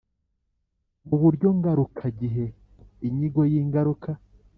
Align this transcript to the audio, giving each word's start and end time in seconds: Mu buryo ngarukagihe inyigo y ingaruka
Mu 1.07 1.15
buryo 1.21 1.47
ngarukagihe 1.57 2.45
inyigo 3.07 3.41
y 3.51 3.53
ingaruka 3.61 4.09